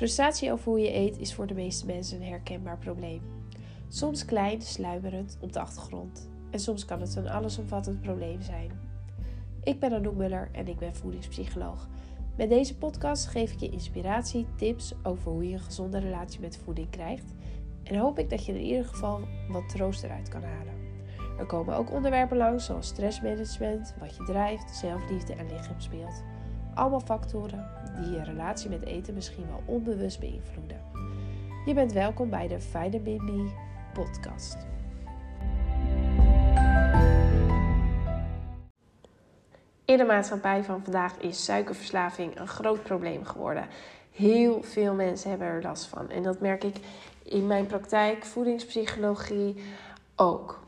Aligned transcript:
Frustratie 0.00 0.52
over 0.52 0.64
hoe 0.64 0.80
je 0.80 0.94
eet 0.94 1.18
is 1.18 1.34
voor 1.34 1.46
de 1.46 1.54
meeste 1.54 1.86
mensen 1.86 2.20
een 2.20 2.28
herkenbaar 2.28 2.78
probleem. 2.78 3.22
Soms 3.88 4.24
klein, 4.24 4.62
sluimerend 4.62 5.38
op 5.40 5.52
de 5.52 5.60
achtergrond. 5.60 6.30
En 6.50 6.58
soms 6.58 6.84
kan 6.84 7.00
het 7.00 7.16
een 7.16 7.28
allesomvattend 7.28 8.00
probleem 8.00 8.42
zijn. 8.42 8.70
Ik 9.62 9.80
ben 9.80 9.92
Anouk 9.92 10.14
Muller 10.14 10.48
en 10.52 10.68
ik 10.68 10.78
ben 10.78 10.94
voedingspsycholoog. 10.94 11.88
Met 12.36 12.48
deze 12.48 12.78
podcast 12.78 13.26
geef 13.26 13.52
ik 13.52 13.60
je 13.60 13.68
inspiratie, 13.68 14.46
tips 14.56 14.94
over 15.02 15.32
hoe 15.32 15.48
je 15.48 15.52
een 15.52 15.60
gezonde 15.60 15.98
relatie 15.98 16.40
met 16.40 16.60
voeding 16.64 16.90
krijgt. 16.90 17.34
En 17.82 17.96
hoop 17.96 18.18
ik 18.18 18.30
dat 18.30 18.46
je 18.46 18.52
in 18.52 18.64
ieder 18.64 18.84
geval 18.84 19.20
wat 19.48 19.68
troost 19.68 20.02
eruit 20.02 20.28
kan 20.28 20.42
halen. 20.42 20.74
Er 21.38 21.46
komen 21.46 21.76
ook 21.76 21.92
onderwerpen 21.92 22.36
langs 22.36 22.64
zoals 22.64 22.86
stressmanagement, 22.86 23.94
wat 23.98 24.16
je 24.16 24.24
drijft, 24.24 24.76
zelfliefde 24.76 25.34
en 25.34 25.46
lichaamsbeeld. 25.46 26.22
Allemaal 26.74 27.00
factoren 27.00 27.68
die 28.00 28.10
je 28.10 28.22
relatie 28.22 28.70
met 28.70 28.84
eten 28.84 29.14
misschien 29.14 29.46
wel 29.46 29.62
onbewust 29.64 30.20
beïnvloeden. 30.20 30.80
Je 31.64 31.74
bent 31.74 31.92
welkom 31.92 32.30
bij 32.30 32.48
de 32.48 32.60
Vitamin 32.60 33.16
B 33.16 33.52
podcast. 33.94 34.56
In 39.84 39.96
de 39.96 40.04
maatschappij 40.04 40.64
van 40.64 40.82
vandaag 40.82 41.16
is 41.18 41.44
suikerverslaving 41.44 42.38
een 42.38 42.48
groot 42.48 42.82
probleem 42.82 43.24
geworden. 43.24 43.66
Heel 44.10 44.62
veel 44.62 44.94
mensen 44.94 45.30
hebben 45.30 45.48
er 45.48 45.62
last 45.62 45.86
van. 45.86 46.10
En 46.10 46.22
dat 46.22 46.40
merk 46.40 46.64
ik 46.64 46.76
in 47.22 47.46
mijn 47.46 47.66
praktijk, 47.66 48.24
voedingspsychologie 48.24 49.62
ook. 50.16 50.60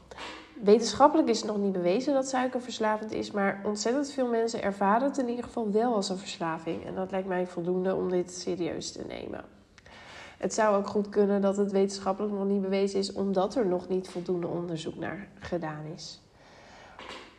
Wetenschappelijk 0.62 1.29
is 1.29 1.39
het 1.39 1.47
nog 1.47 1.59
niet 1.59 1.73
bewezen 1.73 2.15
dat 2.15 2.29
suiker 2.29 2.61
verslavend 2.61 3.12
is, 3.12 3.30
maar 3.30 3.61
ontzettend 3.65 4.11
veel 4.11 4.27
mensen 4.27 4.62
ervaren 4.62 5.09
het 5.09 5.19
in 5.19 5.29
ieder 5.29 5.45
geval 5.45 5.70
wel 5.70 5.95
als 5.95 6.09
een 6.09 6.19
verslaving. 6.19 6.87
En 6.87 6.95
dat 6.95 7.11
lijkt 7.11 7.29
mij 7.29 7.47
voldoende 7.47 7.95
om 7.95 8.11
dit 8.11 8.33
serieus 8.33 8.92
te 8.92 9.03
nemen. 9.09 9.45
Het 10.39 10.55
zou 10.55 10.77
ook 10.77 10.87
goed 10.87 11.09
kunnen 11.09 11.41
dat 11.41 11.56
het 11.56 11.72
wetenschappelijk 11.72 12.33
nog 12.33 12.47
niet 12.47 12.61
bewezen 12.61 12.98
is, 12.98 13.12
omdat 13.12 13.55
er 13.55 13.67
nog 13.67 13.89
niet 13.89 14.09
voldoende 14.09 14.47
onderzoek 14.47 14.97
naar 14.97 15.28
gedaan 15.39 15.84
is. 15.95 16.20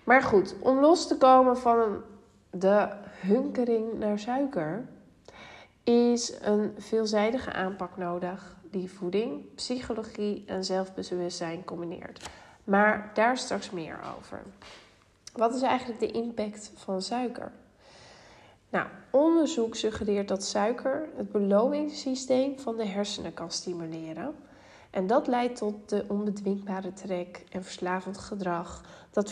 Maar 0.03 0.21
goed, 0.21 0.55
om 0.59 0.79
los 0.79 1.07
te 1.07 1.17
komen 1.17 1.57
van 1.57 2.01
de 2.49 2.87
hunkering 3.21 3.99
naar 3.99 4.19
suiker, 4.19 4.87
is 5.83 6.33
een 6.41 6.73
veelzijdige 6.77 7.53
aanpak 7.53 7.97
nodig 7.97 8.55
die 8.71 8.91
voeding, 8.91 9.55
psychologie 9.55 10.43
en 10.47 10.63
zelfbewustzijn 10.63 11.63
combineert. 11.63 12.29
Maar 12.63 13.11
daar 13.13 13.37
straks 13.37 13.69
meer 13.69 13.99
over. 14.17 14.41
Wat 15.33 15.55
is 15.55 15.61
eigenlijk 15.61 15.99
de 15.99 16.11
impact 16.11 16.71
van 16.75 17.01
suiker? 17.01 17.51
Nou, 18.69 18.87
onderzoek 19.11 19.75
suggereert 19.75 20.27
dat 20.27 20.43
suiker 20.43 21.09
het 21.15 21.31
beloningssysteem 21.31 22.59
van 22.59 22.77
de 22.77 22.85
hersenen 22.85 23.33
kan 23.33 23.51
stimuleren. 23.51 24.35
En 24.89 25.07
dat 25.07 25.27
leidt 25.27 25.57
tot 25.57 25.89
de 25.89 26.05
onbedwingbare 26.07 26.93
trek 26.93 27.45
en 27.51 27.63
verslavend 27.63 28.17
gedrag 28.17 28.81
dat 29.11 29.31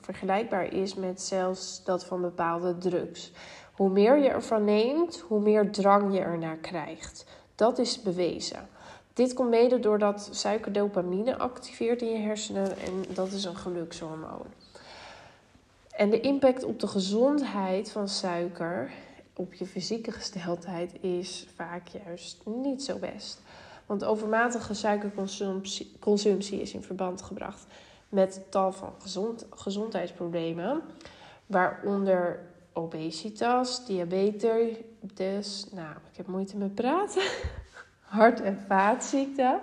vergelijkbaar 0.00 0.72
is 0.72 0.94
met 0.94 1.22
zelfs 1.22 1.84
dat 1.84 2.04
van 2.04 2.20
bepaalde 2.20 2.78
drugs. 2.78 3.32
Hoe 3.72 3.90
meer 3.90 4.18
je 4.18 4.28
ervan 4.28 4.64
neemt, 4.64 5.18
hoe 5.20 5.40
meer 5.40 5.70
drang 5.70 6.14
je 6.14 6.20
ernaar 6.20 6.56
krijgt. 6.56 7.24
Dat 7.54 7.78
is 7.78 8.02
bewezen. 8.02 8.68
Dit 9.14 9.34
komt 9.34 9.50
mede 9.50 9.80
doordat 9.80 10.28
suiker 10.30 10.72
dopamine 10.72 11.38
activeert 11.38 12.02
in 12.02 12.10
je 12.10 12.18
hersenen 12.18 12.78
en 12.78 13.04
dat 13.14 13.32
is 13.32 13.44
een 13.44 13.56
gelukshormoon. 13.56 14.46
En 15.90 16.10
de 16.10 16.20
impact 16.20 16.64
op 16.64 16.80
de 16.80 16.86
gezondheid 16.86 17.90
van 17.90 18.08
suiker 18.08 18.90
op 19.34 19.54
je 19.54 19.66
fysieke 19.66 20.12
gesteldheid 20.12 21.02
is 21.02 21.46
vaak 21.54 21.88
juist 21.88 22.40
niet 22.44 22.82
zo 22.82 22.98
best. 22.98 23.40
Want 23.86 24.04
overmatige 24.04 24.74
suikerconsumptie 24.74 26.60
is 26.60 26.74
in 26.74 26.82
verband 26.82 27.22
gebracht 27.22 27.66
met 28.08 28.40
tal 28.48 28.72
van 28.72 28.92
gezond, 28.98 29.46
gezondheidsproblemen, 29.50 30.82
waaronder 31.46 32.40
obesitas, 32.72 33.86
diabetes, 33.86 35.66
nou, 35.70 35.96
ik 36.10 36.16
heb 36.16 36.26
moeite 36.26 36.56
met 36.56 36.74
praten, 36.74 37.22
hart- 38.12 38.40
en 38.40 38.64
vaatziekten 38.66 39.60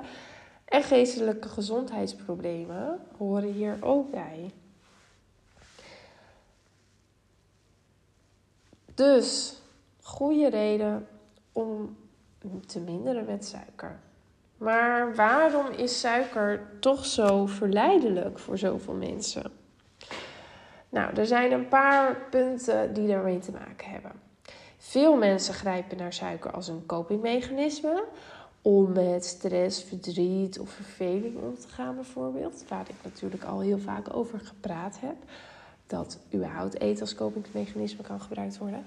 en 0.66 0.84
geestelijke 0.84 1.50
gezondheidsproblemen 1.50 3.00
horen 3.18 3.52
hier 3.52 3.78
ook 3.82 4.12
bij. 4.12 4.54
Dus 8.94 9.62
goede 10.02 10.50
reden 10.50 11.08
om 11.52 11.98
te 12.66 12.80
minderen 12.80 13.26
met 13.26 13.46
suiker. 13.46 14.00
Maar 14.58 15.16
waarom 15.16 15.72
is 15.72 16.00
suiker 16.00 16.68
toch 16.80 17.06
zo 17.06 17.46
verleidelijk 17.46 18.40
voor 18.40 18.58
zoveel 18.58 18.94
mensen? 18.94 19.52
Nou, 20.90 21.16
er 21.16 21.26
zijn 21.26 21.52
een 21.52 21.68
paar 21.68 22.16
punten 22.30 22.94
die 22.94 23.08
daarmee 23.08 23.40
te 23.40 23.52
maken 23.52 23.90
hebben. 23.90 24.12
Veel 24.78 25.16
mensen 25.16 25.54
grijpen 25.54 25.98
naar 25.98 26.14
suiker 26.14 26.52
als 26.52 26.68
een 26.68 26.86
copingmechanisme 26.86 28.04
om 28.62 28.92
met 28.92 29.26
stress, 29.26 29.84
verdriet 29.84 30.60
of 30.60 30.70
verveling 30.70 31.38
om 31.38 31.58
te 31.58 31.68
gaan, 31.68 31.96
bijvoorbeeld. 31.96 32.64
Waar 32.68 32.90
ik 32.90 32.96
natuurlijk 33.04 33.44
al 33.44 33.60
heel 33.60 33.80
vaak 33.80 34.16
over 34.16 34.40
gepraat 34.40 35.00
heb. 35.00 35.16
Dat 35.88 36.18
überhaupt 36.34 36.80
eten 36.80 37.02
als 37.02 37.16
kopingsmechanisme 37.16 38.04
kan 38.04 38.22
gebruikt 38.22 38.58
worden. 38.58 38.86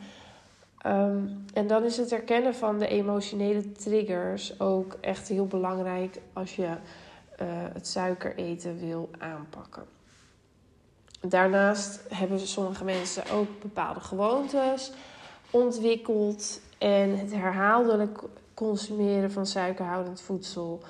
Ehm, 0.78 1.27
en 1.55 1.66
dan 1.66 1.84
is 1.84 1.97
het 1.97 2.11
herkennen 2.11 2.55
van 2.55 2.78
de 2.78 2.87
emotionele 2.88 3.72
triggers 3.72 4.61
ook 4.61 4.97
echt 5.00 5.28
heel 5.28 5.47
belangrijk 5.47 6.21
als 6.32 6.56
je 6.56 6.62
uh, 6.62 6.77
het 7.72 7.87
suikereten 7.87 8.78
wil 8.78 9.11
aanpakken. 9.19 9.84
Daarnaast 11.21 12.00
hebben 12.09 12.38
sommige 12.41 12.84
mensen 12.84 13.31
ook 13.31 13.61
bepaalde 13.61 14.00
gewoontes 14.00 14.93
ontwikkeld 15.50 16.61
en 16.78 17.19
het 17.19 17.32
herhaaldelijk 17.32 18.22
consumeren 18.62 19.31
van 19.33 19.47
suikerhoudend 19.47 20.21
voedsel 20.21 20.83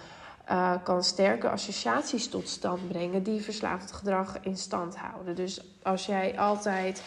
uh, 0.50 0.75
kan 0.84 1.05
sterke 1.05 1.49
associaties 1.49 2.28
tot 2.28 2.49
stand 2.49 2.88
brengen 2.88 3.22
die 3.22 3.41
verslavend 3.41 3.93
gedrag 3.93 4.38
in 4.41 4.56
stand 4.56 4.97
houden. 4.97 5.34
Dus 5.34 5.65
als 5.83 6.06
jij 6.06 6.38
altijd 6.38 7.03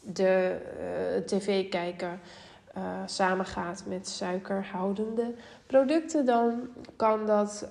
de 0.00 0.60
uh, 1.16 1.24
tv 1.26 1.68
kijken 1.68 2.20
uh, 2.76 2.82
samengaat 3.06 3.82
met 3.86 4.08
suikerhoudende 4.08 5.34
producten, 5.66 6.26
dan 6.26 6.68
kan 6.96 7.26
dat 7.26 7.68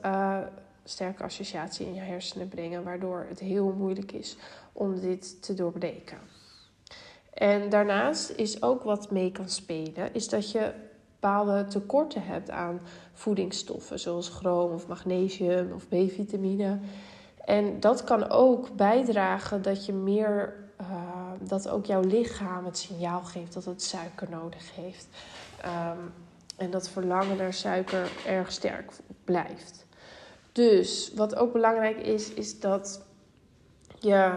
sterke 0.84 1.24
associatie 1.24 1.86
in 1.86 1.94
je 1.94 2.02
hersenen 2.02 2.48
brengen, 2.48 2.84
waardoor 2.84 3.26
het 3.30 3.40
heel 3.40 3.74
moeilijk 3.78 4.12
is 4.12 4.38
om 4.72 5.00
dit 5.00 5.44
te 5.44 5.54
doorbreken. 5.54 6.18
En 7.34 7.70
daarnaast 7.70 8.30
is 8.30 8.62
ook 8.62 8.84
wat 8.84 9.12
mee 9.12 9.31
kan 9.31 9.50
spelen, 9.50 10.14
is 10.14 10.30
dat 10.30 10.52
je 10.52 10.74
bepaalde 11.19 11.66
tekorten 11.66 12.24
hebt 12.24 12.50
aan 12.50 12.80
voedingsstoffen, 13.13 14.00
zoals 14.00 14.30
chroom 14.30 14.74
of 14.74 14.88
magnesium 14.88 15.72
of 15.74 15.88
B-vitamine. 15.88 16.80
En 17.46 17.80
dat 17.80 18.03
kan 18.03 18.30
ook 18.30 18.75
bijdragen 18.75 19.62
dat 19.62 19.85
je 19.85 19.94
meer, 19.94 20.53
uh, 20.81 20.88
dat 21.40 21.69
ook 21.69 21.85
jouw 21.85 22.02
lichaam 22.02 22.66
het 22.66 22.78
signaal 22.78 23.22
geeft 23.22 23.53
dat 23.53 23.66
het 23.66 23.84
suiker 23.84 24.28
nodig 24.30 24.75
heeft. 24.75 25.07
Um, 25.66 26.13
en 26.57 26.72
dat 26.72 26.90
verlangen 26.90 27.38
naar 27.38 27.53
suiker 27.53 28.12
erg 28.25 28.51
sterk 28.51 28.91
blijft. 29.24 29.86
Dus 30.51 31.12
wat 31.16 31.36
ook 31.36 31.53
belangrijk 31.53 31.97
is, 31.97 32.34
is 32.34 32.59
dat 32.59 33.01
je 34.00 34.34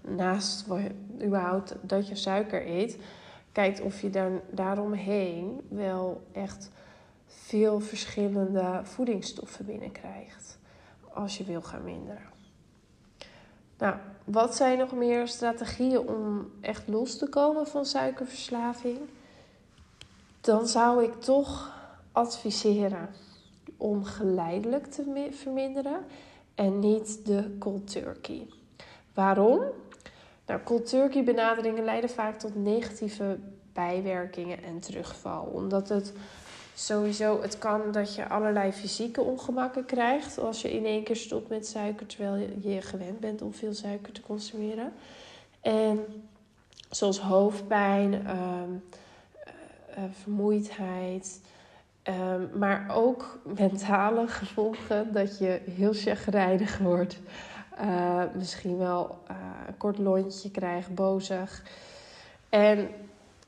naast 0.00 0.66
überhaupt 1.22 1.74
dat 1.80 2.08
je 2.08 2.14
suiker 2.14 2.66
eet, 2.66 2.98
kijkt 3.56 3.80
of 3.80 4.00
je 4.00 4.10
daar, 4.10 4.30
daaromheen 4.50 5.60
wel 5.68 6.22
echt 6.32 6.70
veel 7.26 7.80
verschillende 7.80 8.80
voedingsstoffen 8.82 9.66
binnenkrijgt 9.66 10.58
als 11.12 11.38
je 11.38 11.44
wil 11.44 11.62
gaan 11.62 11.84
minderen. 11.84 12.30
Nou, 13.78 13.96
wat 14.24 14.56
zijn 14.56 14.78
nog 14.78 14.92
meer 14.92 15.28
strategieën 15.28 15.98
om 15.98 16.50
echt 16.60 16.88
los 16.88 17.18
te 17.18 17.28
komen 17.28 17.66
van 17.66 17.84
suikerverslaving? 17.84 18.98
Dan 20.40 20.66
zou 20.66 21.04
ik 21.04 21.14
toch 21.14 21.74
adviseren 22.12 23.08
om 23.76 24.04
geleidelijk 24.04 24.86
te 24.86 25.30
verminderen 25.32 26.04
en 26.54 26.78
niet 26.78 27.26
de 27.26 27.56
cold 27.58 27.90
turkey. 27.90 28.48
Waarom? 29.14 29.60
Nou, 30.46 30.60
cold 30.64 30.88
turkey 30.88 31.24
benaderingen 31.24 31.84
leiden 31.84 32.10
vaak 32.10 32.38
tot 32.38 32.54
negatieve 32.54 33.38
bijwerkingen 33.72 34.62
en 34.62 34.80
terugval. 34.80 35.44
Omdat 35.44 35.88
het 35.88 36.12
sowieso, 36.74 37.42
het 37.42 37.58
kan 37.58 37.92
dat 37.92 38.14
je 38.14 38.28
allerlei 38.28 38.72
fysieke 38.72 39.20
ongemakken 39.20 39.84
krijgt 39.84 40.38
als 40.38 40.62
je 40.62 40.72
in 40.72 40.84
één 40.84 41.02
keer 41.04 41.16
stopt 41.16 41.48
met 41.48 41.66
suiker 41.66 42.06
terwijl 42.06 42.48
je 42.60 42.82
gewend 42.82 43.20
bent 43.20 43.42
om 43.42 43.54
veel 43.54 43.74
suiker 43.74 44.12
te 44.12 44.22
consumeren. 44.22 44.92
En 45.60 46.04
zoals 46.90 47.20
hoofdpijn, 47.20 48.14
ehm, 48.26 48.70
eh, 49.44 50.04
eh, 50.04 50.10
vermoeidheid, 50.22 51.40
Ehm, 52.06 52.58
maar 52.58 52.86
ook 52.94 53.38
mentale 53.56 54.28
gevolgen, 54.38 55.12
dat 55.12 55.38
je 55.38 55.60
heel 55.70 55.92
chagrijnig 55.92 56.78
wordt. 56.78 57.20
Uh, 57.80 58.22
misschien 58.34 58.78
wel 58.78 59.18
uh, 59.30 59.36
een 59.66 59.76
kort 59.76 59.98
lontje 59.98 60.50
krijgt, 60.50 60.94
bozig. 60.94 61.62
En 62.48 62.88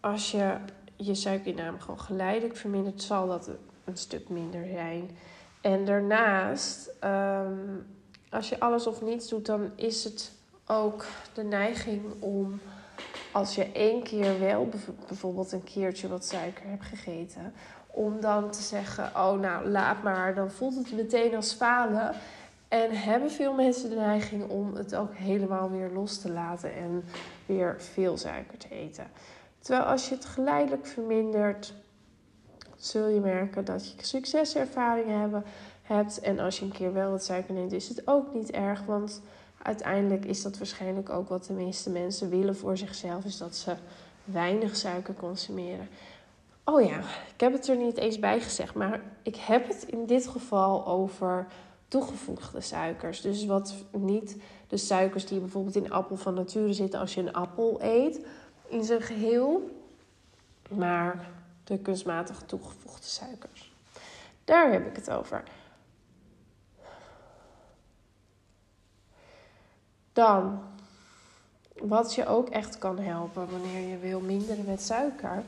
als 0.00 0.30
je 0.30 0.56
je 0.96 1.14
suikerinname 1.14 1.80
gewoon 1.80 2.00
geleidelijk 2.00 2.56
vermindert, 2.56 3.02
zal 3.02 3.26
dat 3.26 3.50
een 3.84 3.96
stuk 3.96 4.28
minder 4.28 4.66
zijn. 4.66 5.10
En 5.60 5.84
daarnaast, 5.84 6.90
um, 7.04 7.86
als 8.30 8.48
je 8.48 8.60
alles 8.60 8.86
of 8.86 9.02
niets 9.02 9.28
doet, 9.28 9.46
dan 9.46 9.70
is 9.74 10.04
het 10.04 10.32
ook 10.66 11.06
de 11.34 11.42
neiging 11.42 12.02
om 12.18 12.60
als 13.32 13.54
je 13.54 13.72
één 13.72 14.02
keer 14.02 14.40
wel 14.40 14.68
bijvoorbeeld 15.06 15.52
een 15.52 15.64
keertje 15.64 16.08
wat 16.08 16.24
suiker 16.24 16.68
hebt 16.68 16.84
gegeten, 16.84 17.52
om 17.86 18.20
dan 18.20 18.50
te 18.50 18.62
zeggen: 18.62 19.04
Oh, 19.04 19.40
nou 19.40 19.68
laat 19.68 20.02
maar, 20.02 20.34
dan 20.34 20.50
voelt 20.50 20.76
het 20.76 20.92
meteen 20.92 21.34
als 21.34 21.52
falen. 21.52 22.14
En 22.68 22.90
hebben 22.90 23.30
veel 23.30 23.54
mensen 23.54 23.90
de 23.90 23.96
neiging 23.96 24.50
om 24.50 24.74
het 24.74 24.94
ook 24.94 25.14
helemaal 25.14 25.70
weer 25.70 25.90
los 25.90 26.18
te 26.18 26.30
laten 26.30 26.74
en 26.74 27.04
weer 27.46 27.76
veel 27.78 28.16
suiker 28.16 28.58
te 28.58 28.68
eten. 28.68 29.06
Terwijl 29.58 29.84
als 29.86 30.08
je 30.08 30.14
het 30.14 30.24
geleidelijk 30.24 30.86
vermindert, 30.86 31.74
zul 32.76 33.08
je 33.08 33.20
merken 33.20 33.64
dat 33.64 33.90
je 33.90 34.04
succeservaringen 34.04 35.44
hebt. 35.82 36.20
En 36.20 36.38
als 36.38 36.58
je 36.58 36.64
een 36.64 36.72
keer 36.72 36.92
wel 36.92 37.10
wat 37.10 37.24
suiker 37.24 37.54
neemt, 37.54 37.72
is 37.72 37.88
het 37.88 38.02
ook 38.04 38.34
niet 38.34 38.50
erg. 38.50 38.84
Want 38.84 39.22
uiteindelijk 39.62 40.24
is 40.24 40.42
dat 40.42 40.58
waarschijnlijk 40.58 41.10
ook 41.10 41.28
wat 41.28 41.44
de 41.44 41.52
meeste 41.52 41.90
mensen 41.90 42.30
willen 42.30 42.56
voor 42.56 42.76
zichzelf, 42.76 43.24
is 43.24 43.38
dat 43.38 43.56
ze 43.56 43.74
weinig 44.24 44.76
suiker 44.76 45.14
consumeren. 45.14 45.88
Oh 46.64 46.82
ja, 46.82 46.98
ik 47.34 47.40
heb 47.40 47.52
het 47.52 47.68
er 47.68 47.76
niet 47.76 47.96
eens 47.96 48.18
bij 48.18 48.40
gezegd, 48.40 48.74
maar 48.74 49.00
ik 49.22 49.36
heb 49.36 49.68
het 49.68 49.82
in 49.82 50.06
dit 50.06 50.26
geval 50.26 50.86
over 50.86 51.46
toegevoegde 51.88 52.60
suikers. 52.60 53.20
Dus 53.20 53.46
wat 53.46 53.74
niet 53.90 54.36
de 54.68 54.76
suikers 54.76 55.26
die 55.26 55.40
bijvoorbeeld 55.40 55.76
in 55.76 55.92
appel 55.92 56.16
van 56.16 56.34
nature 56.34 56.72
zitten 56.72 57.00
als 57.00 57.14
je 57.14 57.20
een 57.20 57.32
appel 57.32 57.78
eet 57.82 58.26
in 58.68 58.84
zijn 58.84 59.02
geheel, 59.02 59.70
maar 60.68 61.30
de 61.64 61.78
kunstmatig 61.78 62.42
toegevoegde 62.46 63.06
suikers. 63.06 63.72
Daar 64.44 64.72
heb 64.72 64.86
ik 64.86 64.96
het 64.96 65.10
over. 65.10 65.42
Dan, 70.12 70.62
wat 71.82 72.14
je 72.14 72.26
ook 72.26 72.48
echt 72.48 72.78
kan 72.78 72.98
helpen 72.98 73.50
wanneer 73.50 73.88
je 73.88 73.98
wil 73.98 74.20
minderen 74.20 74.64
met 74.64 74.82
suiker, 74.82 75.42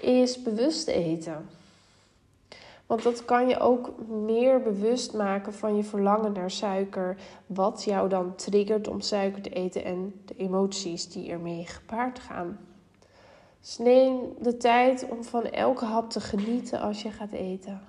is 0.00 0.42
bewust 0.42 0.88
eten. 0.88 1.48
Want 2.88 3.02
dat 3.02 3.24
kan 3.24 3.48
je 3.48 3.58
ook 3.58 3.92
meer 4.08 4.62
bewust 4.62 5.14
maken 5.14 5.54
van 5.54 5.76
je 5.76 5.84
verlangen 5.84 6.32
naar 6.32 6.50
suiker. 6.50 7.16
Wat 7.46 7.84
jou 7.84 8.08
dan 8.08 8.34
triggert 8.34 8.88
om 8.88 9.00
suiker 9.00 9.42
te 9.42 9.50
eten 9.50 9.84
en 9.84 10.22
de 10.24 10.34
emoties 10.36 11.08
die 11.08 11.30
ermee 11.30 11.66
gepaard 11.66 12.18
gaan. 12.18 12.58
Dus 13.60 13.78
neem 13.78 14.20
de 14.40 14.56
tijd 14.56 15.06
om 15.10 15.24
van 15.24 15.44
elke 15.44 15.84
hap 15.84 16.10
te 16.10 16.20
genieten 16.20 16.80
als 16.80 17.02
je 17.02 17.10
gaat 17.10 17.32
eten. 17.32 17.80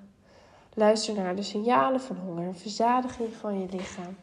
Luister 0.74 1.14
naar 1.14 1.36
de 1.36 1.44
signalen 1.44 2.02
van 2.02 2.16
honger 2.16 2.48
en 2.48 2.56
verzadiging 2.56 3.34
van 3.34 3.60
je 3.60 3.68
lichaam. 3.70 4.18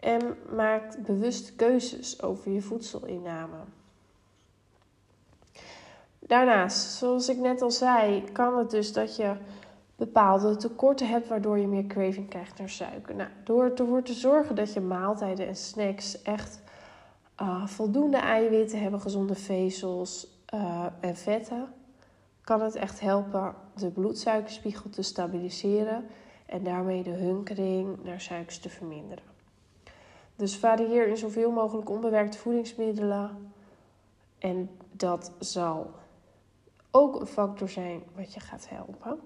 En 0.00 0.36
maak 0.54 0.96
bewust 1.06 1.56
keuzes 1.56 2.22
over 2.22 2.50
je 2.50 2.62
voedselinname. 2.62 3.56
Daarnaast, 6.18 6.96
zoals 6.96 7.28
ik 7.28 7.38
net 7.38 7.62
al 7.62 7.70
zei, 7.70 8.24
kan 8.32 8.58
het 8.58 8.70
dus 8.70 8.92
dat 8.92 9.16
je 9.16 9.36
bepaalde 9.98 10.56
tekorten 10.56 11.08
hebt 11.08 11.28
waardoor 11.28 11.58
je 11.58 11.66
meer 11.66 11.86
craving 11.86 12.28
krijgt 12.28 12.58
naar 12.58 12.68
suiker. 12.68 13.14
Nou, 13.14 13.30
door 13.44 13.72
ervoor 13.74 14.02
te 14.02 14.12
zorgen 14.12 14.54
dat 14.54 14.72
je 14.72 14.80
maaltijden 14.80 15.46
en 15.46 15.56
snacks 15.56 16.22
echt 16.22 16.62
uh, 17.40 17.66
voldoende 17.66 18.16
eiwitten 18.16 18.80
hebben, 18.80 19.00
gezonde 19.00 19.34
vezels 19.34 20.26
uh, 20.54 20.86
en 21.00 21.16
vetten, 21.16 21.66
kan 22.40 22.60
het 22.60 22.74
echt 22.74 23.00
helpen 23.00 23.54
de 23.74 23.90
bloedsuikerspiegel 23.90 24.90
te 24.90 25.02
stabiliseren 25.02 26.06
en 26.46 26.62
daarmee 26.62 27.02
de 27.02 27.10
hunkering 27.10 28.04
naar 28.04 28.20
suikers 28.20 28.58
te 28.58 28.68
verminderen. 28.68 29.24
Dus 30.36 30.56
varieer 30.56 31.08
in 31.08 31.16
zoveel 31.16 31.50
mogelijk 31.50 31.90
onbewerkte 31.90 32.38
voedingsmiddelen. 32.38 33.52
En 34.38 34.70
dat 34.90 35.32
zal 35.38 35.90
ook 36.90 37.20
een 37.20 37.26
factor 37.26 37.68
zijn 37.68 38.02
wat 38.16 38.34
je 38.34 38.40
gaat 38.40 38.68
helpen. 38.68 39.20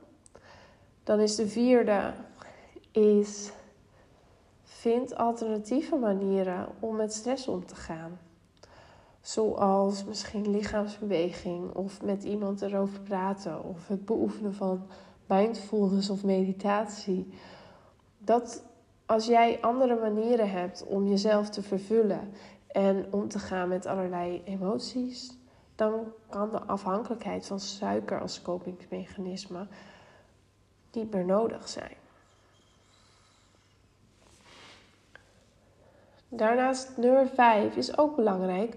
Dan 1.02 1.20
is 1.20 1.36
de 1.36 1.48
vierde 1.48 2.12
is 2.90 3.52
vind 4.62 5.14
alternatieve 5.14 5.96
manieren 5.96 6.68
om 6.80 6.96
met 6.96 7.12
stress 7.12 7.48
om 7.48 7.66
te 7.66 7.74
gaan. 7.74 8.18
Zoals 9.20 10.04
misschien 10.04 10.50
lichaamsbeweging 10.50 11.74
of 11.74 12.02
met 12.02 12.24
iemand 12.24 12.62
erover 12.62 13.00
praten 13.00 13.64
of 13.64 13.88
het 13.88 14.04
beoefenen 14.04 14.54
van 14.54 14.86
mindfulness 15.26 16.10
of 16.10 16.24
meditatie. 16.24 17.34
Dat 18.18 18.64
als 19.06 19.26
jij 19.26 19.58
andere 19.60 19.94
manieren 20.00 20.50
hebt 20.50 20.86
om 20.86 21.08
jezelf 21.08 21.48
te 21.48 21.62
vervullen 21.62 22.32
en 22.66 23.06
om 23.10 23.28
te 23.28 23.38
gaan 23.38 23.68
met 23.68 23.86
allerlei 23.86 24.42
emoties, 24.44 25.38
dan 25.74 26.12
kan 26.28 26.50
de 26.50 26.60
afhankelijkheid 26.60 27.46
van 27.46 27.60
suiker 27.60 28.20
als 28.20 28.42
kopingsmechanisme 28.42 29.66
niet 30.94 31.12
meer 31.12 31.24
nodig 31.24 31.68
zijn. 31.68 31.96
Daarnaast 36.28 36.96
nummer 36.96 37.28
5 37.28 37.76
is 37.76 37.98
ook 37.98 38.16
belangrijk, 38.16 38.74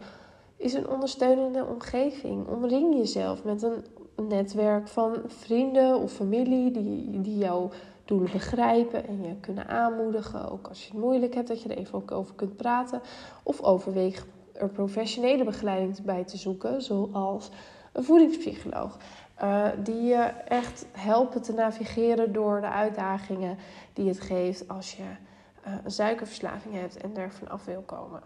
is 0.57 0.73
een 0.73 0.89
ondersteunende 0.89 1.65
omgeving. 1.65 2.47
Omring 2.47 2.95
jezelf 2.95 3.44
met 3.44 3.62
een 3.62 3.85
netwerk 4.27 4.88
van 4.88 5.21
vrienden 5.27 6.00
of 6.00 6.12
familie 6.12 6.71
die, 6.71 7.21
die 7.21 7.38
jou 7.38 7.71
doelen 8.06 8.31
begrijpen 8.31 9.07
en 9.07 9.23
je 9.23 9.35
kunnen 9.39 9.68
aanmoedigen. 9.68 10.51
Ook 10.51 10.68
als 10.68 10.85
je 10.85 10.91
het 10.91 11.01
moeilijk 11.01 11.33
hebt, 11.33 11.47
dat 11.47 11.61
je 11.61 11.69
er 11.69 11.77
even 11.77 11.95
ook 11.95 12.11
over 12.11 12.35
kunt 12.35 12.57
praten. 12.57 13.01
Of 13.44 13.61
overweeg 13.61 14.25
er 14.53 14.69
professionele 14.69 15.44
begeleiding 15.44 16.01
bij 16.01 16.23
te 16.23 16.38
zoeken, 16.38 16.81
zoals 16.81 17.50
een 17.91 18.03
voedingspsycholoog. 18.03 18.97
Uh, 19.44 19.68
die 19.77 20.01
je 20.01 20.23
echt 20.47 20.85
helpen 20.92 21.42
te 21.42 21.54
navigeren 21.54 22.33
door 22.33 22.61
de 22.61 22.69
uitdagingen 22.69 23.57
die 23.94 24.07
het 24.07 24.21
geeft 24.21 24.68
als 24.68 24.95
je 24.95 25.04
uh, 25.04 25.73
een 25.83 25.92
suikerverslaving 25.92 26.73
hebt 26.73 26.97
en 26.97 27.18
er 27.18 27.31
vanaf 27.31 27.65
wil 27.65 27.81
komen. 27.81 28.21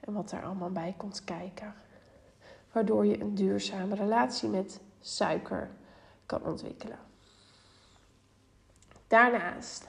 En 0.00 0.12
wat 0.12 0.32
er 0.32 0.44
allemaal 0.44 0.70
bij 0.70 0.94
komt 0.96 1.24
kijken. 1.24 1.74
Waardoor 2.72 3.06
je 3.06 3.20
een 3.20 3.34
duurzame 3.34 3.94
relatie 3.94 4.48
met 4.48 4.80
suiker 5.00 5.70
kan 6.26 6.44
ontwikkelen. 6.44 6.98
Daarnaast, 9.06 9.88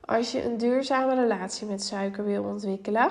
als 0.00 0.32
je 0.32 0.44
een 0.44 0.58
duurzame 0.58 1.14
relatie 1.14 1.66
met 1.66 1.82
suiker 1.82 2.24
wil 2.24 2.44
ontwikkelen, 2.44 3.10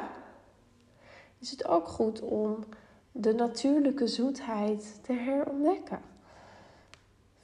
is 1.40 1.52
het 1.52 1.68
ook 1.68 1.88
goed 1.88 2.22
om 2.22 2.64
de 3.12 3.34
natuurlijke 3.34 4.08
zoetheid 4.08 5.00
te 5.04 5.14
herontdekken. 5.14 6.00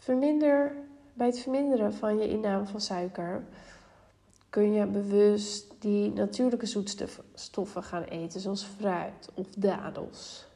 Verminder, 0.03 0.75
bij 1.13 1.27
het 1.27 1.39
verminderen 1.39 1.93
van 1.93 2.17
je 2.17 2.29
inname 2.29 2.65
van 2.65 2.81
suiker 2.81 3.43
kun 4.49 4.73
je 4.73 4.85
bewust 4.85 5.73
die 5.79 6.13
natuurlijke 6.13 6.65
zoetstoffen 6.65 7.83
gaan 7.83 8.03
eten, 8.03 8.39
zoals 8.39 8.63
fruit 8.63 9.29
of 9.33 9.47
dadels. 9.57 10.47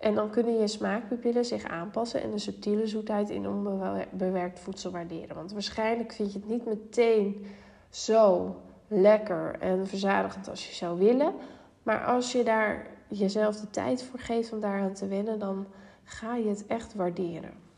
En 0.00 0.14
dan 0.14 0.30
kunnen 0.30 0.58
je 0.58 0.66
smaakpapillen 0.66 1.44
zich 1.44 1.64
aanpassen 1.64 2.22
en 2.22 2.30
de 2.30 2.38
subtiele 2.38 2.86
zoetheid 2.86 3.30
in 3.30 3.48
onbewerkt 3.48 4.60
voedsel 4.60 4.90
waarderen. 4.90 5.36
Want 5.36 5.52
waarschijnlijk 5.52 6.12
vind 6.12 6.32
je 6.32 6.38
het 6.38 6.48
niet 6.48 6.66
meteen 6.66 7.46
zo 7.90 8.56
lekker 8.88 9.60
en 9.60 9.86
verzadigend 9.86 10.48
als 10.48 10.68
je 10.68 10.74
zou 10.74 10.98
willen. 10.98 11.34
Maar 11.82 12.04
als 12.04 12.32
je 12.32 12.44
daar 12.44 12.86
jezelf 13.08 13.56
de 13.56 13.70
tijd 13.70 14.02
voor 14.02 14.18
geeft 14.18 14.52
om 14.52 14.60
daaraan 14.60 14.94
te 14.94 15.06
wennen, 15.06 15.38
dan 15.38 15.66
ga 16.04 16.36
je 16.36 16.48
het 16.48 16.66
echt 16.66 16.94
waarderen. 16.94 17.70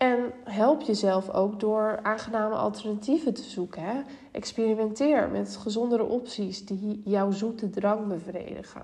En 0.00 0.32
help 0.44 0.82
jezelf 0.82 1.30
ook 1.30 1.60
door 1.60 1.98
aangename 2.02 2.54
alternatieven 2.54 3.34
te 3.34 3.42
zoeken. 3.42 3.82
Hè? 3.82 4.00
Experimenteer 4.32 5.28
met 5.28 5.56
gezondere 5.56 6.04
opties 6.04 6.66
die 6.66 7.02
jouw 7.04 7.30
zoete 7.30 7.70
drang 7.70 8.06
bevredigen. 8.06 8.82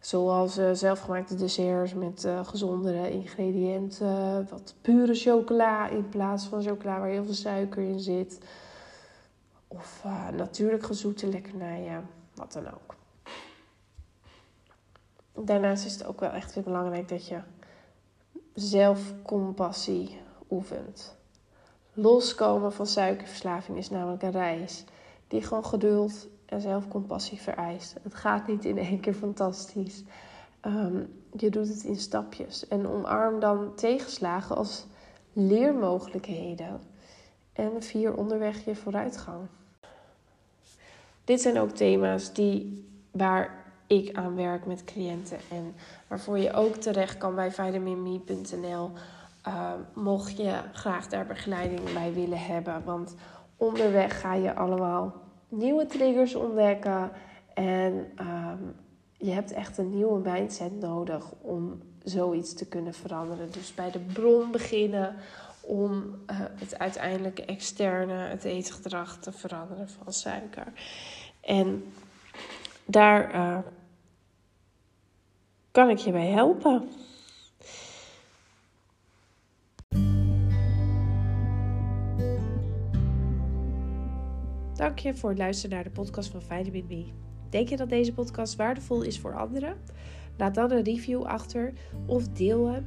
Zoals 0.00 0.58
uh, 0.58 0.70
zelfgemaakte 0.72 1.34
desserts 1.34 1.94
met 1.94 2.24
uh, 2.24 2.44
gezondere 2.46 3.10
ingrediënten. 3.10 4.48
Wat 4.50 4.74
pure 4.80 5.14
chocola 5.14 5.88
in 5.88 6.08
plaats 6.08 6.44
van 6.44 6.62
chocola 6.62 6.98
waar 6.98 7.08
heel 7.08 7.24
veel 7.24 7.34
suiker 7.34 7.82
in 7.82 8.00
zit. 8.00 8.38
Of 9.68 10.02
uh, 10.06 10.28
natuurlijk 10.28 10.84
gezoete 10.84 11.28
lekkernijen. 11.28 12.08
Wat 12.34 12.52
dan 12.52 12.66
ook. 12.66 12.94
Daarnaast 15.44 15.84
is 15.84 15.92
het 15.92 16.06
ook 16.06 16.20
wel 16.20 16.30
echt 16.30 16.54
weer 16.54 16.64
belangrijk 16.64 17.08
dat 17.08 17.26
je 17.26 17.38
zelfcompassie 18.54 20.20
oefent. 20.50 21.16
Loskomen 21.92 22.72
van 22.72 22.86
suikerverslaving 22.86 23.78
is 23.78 23.90
namelijk 23.90 24.22
een 24.22 24.30
reis 24.30 24.84
die 25.28 25.42
gewoon 25.42 25.64
geduld 25.64 26.28
en 26.46 26.60
zelfcompassie 26.60 27.40
vereist. 27.40 27.94
Het 28.02 28.14
gaat 28.14 28.46
niet 28.46 28.64
in 28.64 28.78
één 28.78 29.00
keer 29.00 29.14
fantastisch. 29.14 30.02
Ehm, 30.60 31.02
je 31.36 31.50
doet 31.50 31.68
het 31.68 31.84
in 31.84 31.96
stapjes. 31.96 32.68
En 32.68 32.88
omarm 32.88 33.40
dan 33.40 33.74
tegenslagen 33.74 34.56
als 34.56 34.86
leermogelijkheden. 35.32 36.80
En 37.52 37.82
vier 37.82 38.14
onderweg 38.14 38.64
je 38.64 38.76
vooruitgang. 38.76 39.46
Dit 41.24 41.40
zijn 41.40 41.58
ook 41.58 41.70
thema's 41.70 42.32
die, 42.32 42.86
waar 43.10 43.63
ik 43.86 44.16
aan 44.16 44.34
werk 44.34 44.66
met 44.66 44.84
cliënten. 44.84 45.38
En 45.50 45.74
waarvoor 46.08 46.38
je 46.38 46.52
ook 46.52 46.74
terecht 46.74 47.18
kan 47.18 47.34
bij 47.34 47.50
vitaminme.nl. 47.50 48.90
Uh, 49.48 49.72
mocht 49.94 50.36
je 50.36 50.60
graag 50.72 51.08
daar 51.08 51.26
begeleiding 51.26 51.92
bij 51.92 52.12
willen 52.12 52.38
hebben. 52.38 52.84
Want 52.84 53.14
onderweg 53.56 54.20
ga 54.20 54.34
je 54.34 54.54
allemaal 54.54 55.14
nieuwe 55.48 55.86
triggers 55.86 56.34
ontdekken. 56.34 57.10
En 57.54 58.12
ehm, 58.16 58.62
je 59.12 59.30
hebt 59.30 59.52
echt 59.52 59.78
een 59.78 59.90
nieuwe 59.90 60.30
mindset 60.30 60.80
nodig 60.80 61.32
om 61.40 61.82
zoiets 62.02 62.54
te 62.54 62.66
kunnen 62.68 62.94
veranderen. 62.94 63.52
Dus 63.52 63.74
bij 63.74 63.90
de 63.90 63.98
bron 63.98 64.50
beginnen 64.50 65.14
om 65.60 65.92
uh, 66.30 66.36
het 66.54 66.78
uiteindelijke 66.78 67.44
externe, 67.44 68.14
het 68.14 68.44
eetgedrag 68.44 69.18
te 69.18 69.32
veranderen 69.32 69.88
van 69.88 70.12
suiker. 70.12 70.72
En 71.40 71.84
daar 72.86 73.34
uh, 73.34 73.58
kan 75.70 75.90
ik 75.90 75.98
je 75.98 76.12
bij 76.12 76.26
helpen. 76.26 76.88
Dank 84.74 84.98
je 84.98 85.14
voor 85.14 85.28
het 85.28 85.38
luisteren 85.38 85.74
naar 85.74 85.84
de 85.84 85.90
podcast 85.90 86.30
van 86.30 86.42
Vitamin 86.42 86.86
B. 86.86 87.12
Denk 87.50 87.68
je 87.68 87.76
dat 87.76 87.88
deze 87.88 88.12
podcast 88.12 88.56
waardevol 88.56 89.02
is 89.02 89.20
voor 89.20 89.36
anderen? 89.36 89.76
Laat 90.36 90.54
dan 90.54 90.70
een 90.70 90.82
review 90.82 91.22
achter 91.22 91.72
of 92.06 92.28
deel 92.28 92.66
hem 92.66 92.86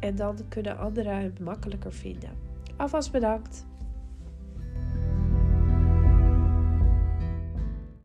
en 0.00 0.16
dan 0.16 0.38
kunnen 0.48 0.78
anderen 0.78 1.16
hem 1.16 1.34
makkelijker 1.40 1.92
vinden. 1.92 2.30
Alvast 2.76 3.12
bedankt. 3.12 3.66